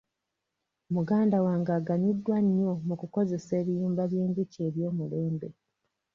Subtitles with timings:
[0.95, 5.47] Muganda wange aganyuddwa nnyo mu ku kozesa ebiyumba by'enjuki eby'omulembe.